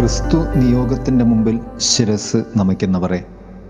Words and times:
ക്രിസ്തു 0.00 0.46
നിയോഗത്തിന്റെ 0.56 1.24
മുമ്പിൽ 1.24 1.60
ശിരസ് 1.78 2.44
നമിക്കുന്നവരെ 2.56 3.26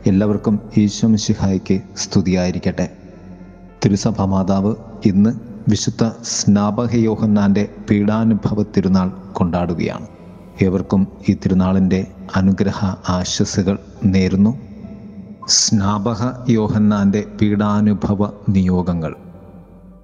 എല്ലാവർക്കും 0.06 0.60
ഈശ്വമിശിഹായ്ക്ക് 0.76 1.80
സ്തുതിയായിരിക്കട്ടെ. 1.96 2.88
തിരുസഭ 3.84 4.22
മാതാവ് 4.22 4.74
ഇന്ന് 5.04 5.30
വിശുദ്ധ 5.68 6.10
സ്നാപകയോഹന്നാന്റെ 6.22 7.68
പീഡാനുഭവ 7.90 8.62
തിരുനാൾ 8.76 9.08
കൊണ്ടാടുകയാണ്. 9.32 10.06
ഏവർക്കും 10.62 11.06
ഈ 11.28 11.32
തിരുനാളിന്റെ 11.32 12.06
അനുഗ്രഹ 12.36 12.84
ആശസ്സുകൾ 13.08 13.78
നേരുന്നു. 14.04 14.58
സ്നാപക 15.48 16.50
യോഹന്നാന്റെ 16.50 17.24
പീഡാനുഭവ 17.40 18.30
നിയോഗങ്ങൾ. 18.48 19.16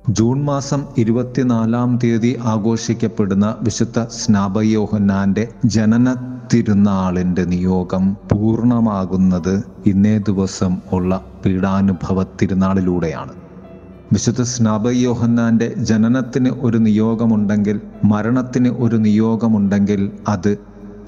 ജൂൺ 0.09 0.45
മാസം 0.45 0.85
ഇരുപത്തിനാലാം 0.99 1.99
തീയതി 2.03 2.37
ആഘോഷിക്കപ്പെടുന്ന 2.45 3.57
വിശുദ്ധ 3.63 4.07
സ്നാപയോഹന്നാന്റെ 4.09 5.49
ജനന 5.65 6.15
തിരുനാളിന്റെ 6.53 7.45
നിയോഗം 7.45 8.17
പൂർണമാകുന്നത് 8.33 9.65
ഇന്നേ 9.87 10.19
ദിവസം 10.19 10.79
ഉള്ള 10.93 11.25
പീഡാനുഭവ 11.45 12.23
തിരുനാളിലൂടെയാണ്. 12.23 13.35
വിശുദ്ധ 14.13 14.43
സ്നാപയോഹന്നാന്റെ 14.43 15.75
ജനനത്തിന് 15.77 16.51
ഒരു 16.61 16.79
നിയോഗമുണ്ടെങ്കിൽ 16.79 17.81
മരണത്തിന് 18.05 18.69
ഒരു 18.69 18.97
നിയോഗമുണ്ടെങ്കിൽ 18.97 20.13
അത് 20.29 20.57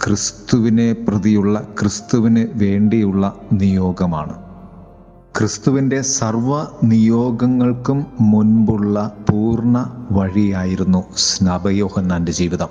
ക്രിസ്തുവിനെ 0.04 0.92
പ്രതിയുള്ള 0.92 1.66
ക്രിസ്തുവിന് 1.80 2.46
വേണ്ടിയുള്ള 2.54 3.34
നിയോഗമാണ്. 3.52 4.47
ക്രിസ്തുവിന്റെ 5.40 6.00
സർവ 6.00 6.66
നിയോഗങ്ങൾക്കും 6.84 8.06
മുൻപുള്ള 8.20 9.12
പൂർണ 9.30 10.06
വഴിയായിരുന്നു 10.10 11.04
സ്നാപയോഹന്നാന്റെ 11.16 12.32
ജീവിതം. 12.32 12.68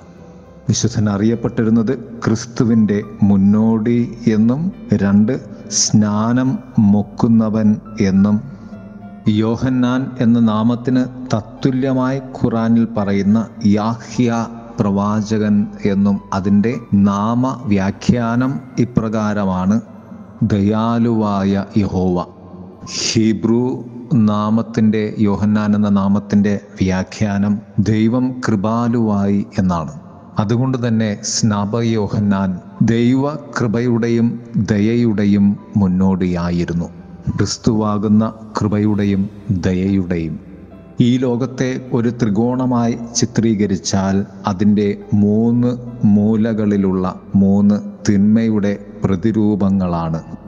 വിശുദ്ധൻ 0.68 1.10
അറിയപ്പെട്ടിരുന്നത് 1.10 1.98
ക്രിസ്തുവിന്റെ 2.26 3.02
മുന്നോടി 3.22 4.18
എന്നും 4.26 4.72
രണ്ട് 4.94 5.40
സ്നാനം 5.70 6.58
മുക്കുന്നവൻ 6.78 7.76
എന്നും 8.00 8.40
യോഹന്നാൻ 9.28 10.16
എന്ന 10.20 10.38
നാമത്തിന് 10.38 11.36
തത്തുല്യമായി 11.36 12.18
ഖുറാനിൽ 12.18 12.88
പറയുന്ന 12.96 13.46
യാഹ്യ 13.66 14.46
പ്രവാചകൻ 14.80 15.66
എന്നും 15.84 16.20
അതിന്റെ 16.32 16.80
നാമവ്യാഖ്യാനം 16.94 18.60
ഇപ്രകാരമാണ്. 18.78 19.80
ദയാലുവായ 20.42 21.64
യഹോവ. 21.76 22.37
ഹീബ്രു 22.90 23.84
നാമത്തിന്റെ 24.14 25.14
യോഹന്നാൻ 25.18 25.74
എന്ന 25.74 25.88
നാമത്തിന്റെ 25.88 26.60
വ്യാഖ്യാനം 26.82 27.58
ദൈവം 27.78 28.40
കൃപാലുവായി 28.48 29.46
എന്നാണ്. 29.58 29.92
അതുകൊണ്ട് 30.38 30.88
തന്നെ 30.88 31.18
സ്നാപ 31.22 31.80
യോഹന്നാൻ 31.80 32.58
ദൈവ 32.82 33.34
കൃപയുടെയും 33.34 34.40
ദയയുടെയും 34.56 35.56
മുന്നോടിയായിരുന്നു. 35.76 36.84
ക്രിസ്തുവാകുന്ന 37.36 38.32
കൃപയുടെയും 38.60 39.28
ദയയുടെയും. 39.50 40.40
ഈ 41.00 41.18
ലോകത്തെ 41.18 41.80
ഒരു 41.92 42.10
ത്രികോണമായി 42.10 42.98
ചിത്രീകരിച്ചാൽ 43.16 44.24
അതിന്റെ 44.46 44.96
മൂന്ന് 45.14 45.76
മൂലകളിലുള്ള 46.04 47.20
മൂന്ന് 47.34 47.74
തിന്മയുടെ 48.08 48.78
പ്രതിരൂപങ്ങളാണ്. 49.04 50.47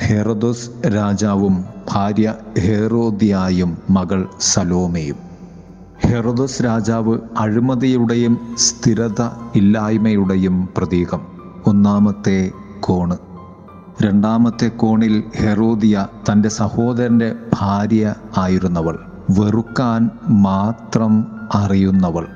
ഹെറദോസ് 0.00 0.70
രാജാവും 0.86 1.64
ഭാര്യ 1.90 2.34
ഹെറോദിയായും 2.58 3.78
മകൾ 3.90 4.26
സലോമയും. 4.40 5.16
ഹെറോദോസ് 6.06 6.64
രാജാവ് 6.64 7.18
അഴിമതിയുടെയും 7.38 8.54
സ്ഥിരത 8.58 9.22
ഇല്ലായ്മയുടെയും 9.54 10.68
പ്രതീകം. 10.76 11.20
ഒന്നാമത്തെ 11.66 12.50
കോണ്. 12.80 13.16
രണ്ടാമത്തെ 14.02 14.68
കോണിൽ 14.68 15.24
ഹെറോദിയ 15.36 16.06
തന്റെ 16.32 16.48
സഹോദരന്റെ 16.48 17.34
ഭാര്യ 17.60 18.14
ആയിരുന്നവൾ. 18.36 18.98
വെറുക്കാൻ 19.30 20.10
മാത്രം 20.28 21.26
അറിയുന്നവൾ. 21.54 22.26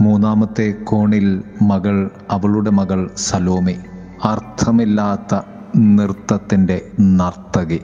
മൂന്നാമത്തെ 0.00 0.74
കോണിൽ 0.84 1.42
മകൾ 1.62 2.10
അവളുടെ 2.30 2.70
മകൾ 2.70 3.10
സലോമെ. 3.16 3.84
അർത്ഥമില്ലാത്ത 4.24 5.40
നൃത്തത്തിന്റെ 5.78 6.80
നർത്തകി. 7.00 7.80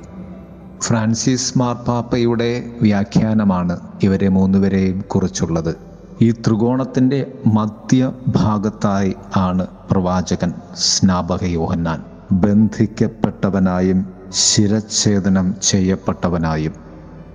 ഫ്രാൻസിസ് 0.82 1.58
മാർപ്പാപ്പയുടെ 1.58 2.64
വ്യാഖ്യാനമാണ് 2.82 3.80
ഇവരെ 4.02 4.28
മൂന്നുപേരെയും 4.28 5.04
കുറിച്ചുള്ളത്. 5.08 5.76
ഈ 6.20 6.32
ത്രികോണത്തിന്റെ 6.32 7.32
മധ്യഭാഗത്തായി 7.46 9.14
ആണ് 9.36 9.66
പ്രവാചകൻ 9.90 10.52
സ്നാപക 10.74 11.44
യോഹന്നാൻ. 11.44 12.02
ബന്ധിക്കപ്പെട്ടവനായും 12.32 14.06
ശിരച്ഛേദനം 14.30 15.54
ചെയ്യപ്പെട്ടവനായും. 15.62 16.72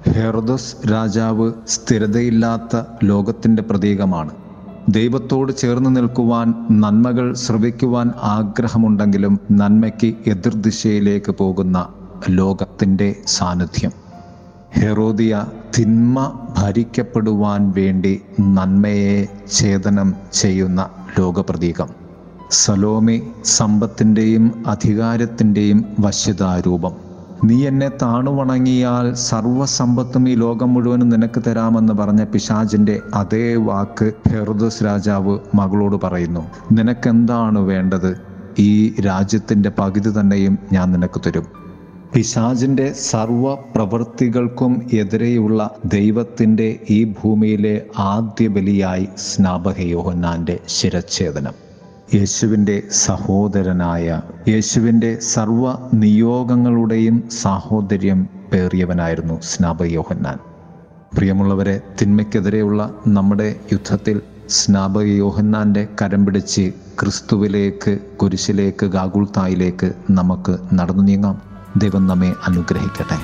ഹെർദസ് 0.09 0.91
രാജാവ് 0.91 1.53
സ്ഥിരതയില്ലാത്ത 1.68 2.81
ലോകത്തിന്റെ 3.03 3.62
പ്രതീകമാണ്. 3.62 4.31
ദൈവത്തോട് 4.90 5.58
ചേർന്ന് 5.58 5.96
നിൽക്കുവാൻ 5.96 6.53
നന്മകൾ 6.72 7.34
ശ്രവിക്കുവാൻ 7.34 8.12
ആഗ്രഹമുണ്ടെങ്കിലും 8.24 9.40
നന്മയ്ക്ക് 9.52 10.14
എതിർദിശയിലേക്ക് 10.28 11.31
പോകുന്ന 11.31 11.78
ലോകത്തിന്റെ 12.30 13.16
സാന്നിധ്യം. 13.28 13.92
ഹെറോദിയ 14.75 15.46
തിന്മ 15.78 16.18
ഭരിക്കപ്പെടുവാൻ 16.58 17.74
വേണ്ടി 17.78 18.22
നന്മയെ 18.40 19.28
ഛേദനം 19.58 20.16
ചെയ്യുന്ന 20.34 20.90
ലോകപ്രതീകം. 21.19 21.90
സലോമി 22.52 23.18
സമ്പത്തിന്റെയും 23.44 24.64
അധികാരത്തിന്റെയും 24.68 25.86
വശ്യതാരൂപം 26.00 27.06
നീ 27.44 27.68
എന്നെ 27.68 27.90
താണു 27.90 28.12
താണുവണങ്ങിയാൽ 28.12 29.14
സർവസമ്പത്തും 29.14 30.30
ഈ 30.30 30.36
ലോകം 30.36 30.74
മുഴുവനും 30.74 31.09
നിനക്ക് 31.09 31.44
തരാമെന്ന് 31.48 31.94
പറഞ്ഞ 31.94 32.24
പിശാജിന്റെ 32.24 33.02
അതേ 33.14 33.56
വാക്ക് 33.56 34.14
ഹെറുദസ് 34.30 34.84
രാജാവ് 34.86 35.40
മകളോട് 35.56 35.96
പറയുന്നു. 35.96 36.48
നിനക്കെന്താണ് 36.72 37.59
വേണ്ടത്? 37.59 38.22
ഈ 38.59 38.94
രാജ്യത്തിന്റെ 39.00 39.70
പകുതി 39.70 40.20
തന്നെയും 40.20 40.59
ഞാൻ 40.74 40.92
നിനക്ക് 40.92 41.22
തരും. 41.28 41.46
പിശാജിന്റെ 42.14 42.94
സർവ 42.94 43.56
പ്രവൃത്തികൾക്കും 43.56 44.88
എതിരെയുള്ള 44.94 45.75
ദൈവത്തിന്റെ 45.86 46.80
ഈ 46.90 47.04
ഭൂമിയിലെ 47.04 47.86
ആദ്യ 47.98 48.48
ബലിയായി 48.48 49.09
സ്നാപക 49.18 49.80
യോഹന്നാന്റെ 49.80 50.59
ശിരച്ഛേദനം. 50.68 51.66
യേശുവിന്റെ 52.16 52.84
സഹോദരനായ 52.91 54.22
യേശുവിന്റെ 54.47 55.19
സർവ 55.19 55.73
നിയോഗങ്ങളുടെയും 55.94 57.29
സാഹോദര്യം 57.41 58.29
പേറിയവനായിരുന്നു 58.53 59.40
സ്നാപയോഹന്നാൻ 59.41 60.38
പ്രിയമുള്ളവരെ 61.18 61.81
തിന്മയ്ക്കെതിരെയുള്ള 62.01 62.94
നമ്മുടെ 63.07 63.56
യുദ്ധത്തിൽ 63.72 64.22
സ്നാപക 64.50 65.06
യോഹന്നാന്റെ 65.06 65.88
കരം 66.01 66.25
പിടിച്ച് 66.25 66.72
ക്രിസ്തുവിലേക്ക് 67.01 68.00
കുരിശിലേക്ക് 68.18 68.85
ഗാഗുൾത്തായിലേക്ക് 68.85 69.91
നമുക്ക് 70.12 70.57
നടന്നു 70.74 71.03
നീങ്ങാം. 71.03 71.41
ദൈവം 71.78 72.07
നമ്മെ 72.07 72.34
അനുഗ്രഹിക്കട്ടെ. 72.47 73.18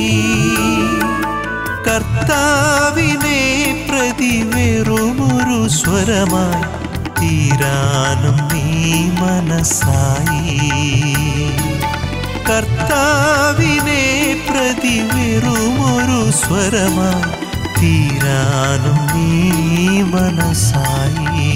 കർത്താവിനെ 1.88 3.42
പ്രതി 3.90 4.34
വെറുമൊരു 4.44 5.62
സ്വരമായി 5.68 6.64
തീരാനും 7.20 8.38
നീ 8.54 8.66
മനസ്സായി. 9.22 10.58
കർത്താവിനെ 12.50 14.04
പ്രതി 14.48 14.98
വെറുമൊരു 15.10 16.22
സ്വരമാ 16.32 17.12
തീരാനും 17.78 19.00
നീ 19.12 19.32
മനസ്സായി. 20.02 21.52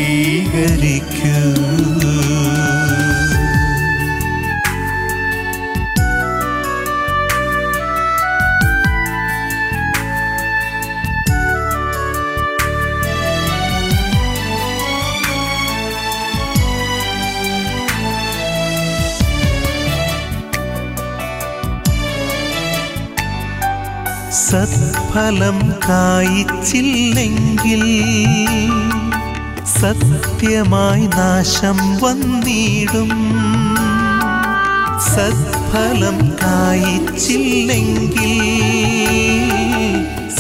സത്ഫലം 24.33 25.75
കായിച്ചില്ലെങ്കിൽ 25.89 27.85
സത്യമായി 29.67 31.07
നാശം 31.07 31.79
വന്നിടും. 32.03 33.13
സത്ഫലം 35.15 36.19
കായിച്ചില്ലെങ്കിൽ 36.45 38.35